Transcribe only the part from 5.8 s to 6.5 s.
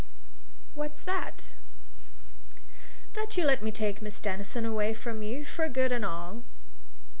and all!"